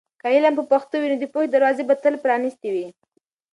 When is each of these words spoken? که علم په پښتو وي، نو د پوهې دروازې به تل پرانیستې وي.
که 0.21 0.27
علم 0.35 0.53
په 0.59 0.63
پښتو 0.71 0.95
وي، 0.97 1.07
نو 1.11 1.17
د 1.19 1.25
پوهې 1.33 1.47
دروازې 1.49 1.83
به 1.89 1.95
تل 2.03 2.13
پرانیستې 2.23 2.69
وي. 2.75 2.87